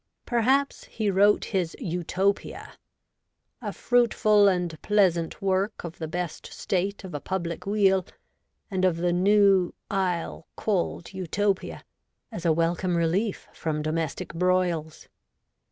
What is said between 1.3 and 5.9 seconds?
his Utopia, 'A fruteful and pleasaunt Worke